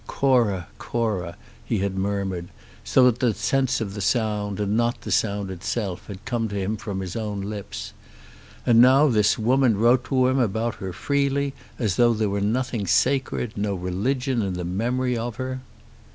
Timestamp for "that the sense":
3.05-3.79